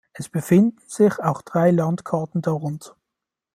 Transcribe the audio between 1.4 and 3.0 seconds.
drei Landkarten darunter.